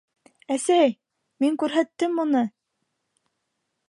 [0.55, 0.95] —Әсәй,
[1.45, 2.43] мин күрһәттем уны...